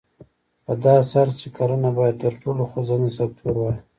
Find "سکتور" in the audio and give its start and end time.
3.19-3.55